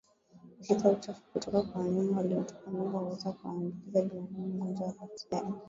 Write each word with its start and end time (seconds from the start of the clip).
Kushika 0.57 0.89
uchafu 0.89 1.21
kutoka 1.33 1.61
kwa 1.61 1.81
wanyama 1.81 2.17
waliotupa 2.17 2.69
mimba 2.71 2.99
huweza 2.99 3.31
kuwaambukiza 3.31 4.01
binadamu 4.01 4.55
ugonjwa 4.55 4.87
wa 4.87 5.07
Brusela 5.07 5.51